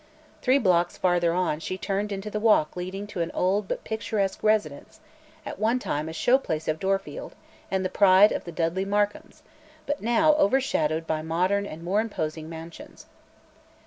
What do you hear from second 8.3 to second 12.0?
of the Dudley Markhams, but now overshadowed by modern and